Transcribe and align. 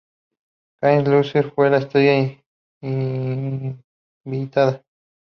Cyndi 0.79 1.09
Lauper 1.11 1.51
fue 1.51 1.69
la 1.69 1.77
estrella 1.77 2.33
invitada. 2.81 4.83